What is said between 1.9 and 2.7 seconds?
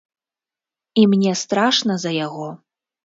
за яго.